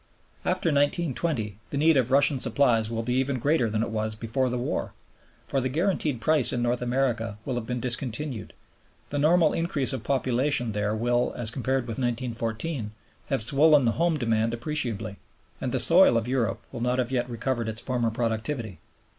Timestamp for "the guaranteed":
5.61-6.19